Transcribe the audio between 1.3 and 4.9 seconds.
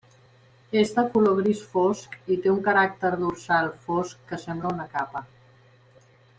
gris fosc i té un caràcter dorsal fosc que sembla una